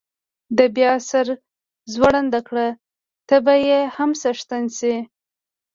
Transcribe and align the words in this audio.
ده 0.57 0.65
بیا 0.75 0.91
سر 1.09 1.27
ځوړند 1.93 2.33
کړ، 2.47 2.57
ته 3.27 3.35
به 3.45 3.53
یې 3.67 3.79
هم 3.95 4.09
څښتن 4.21 4.63
شې. 4.77 4.95